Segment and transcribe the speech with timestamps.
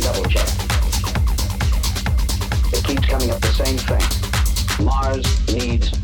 [0.00, 0.48] double check.
[2.72, 4.84] It keeps coming up the same thing.
[4.84, 6.03] Mars needs